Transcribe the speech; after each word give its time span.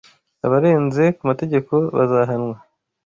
Abarenze 0.45 1.03
ku 1.17 1.21
mategeko 1.29 1.73
bazahanwa. 1.97 2.57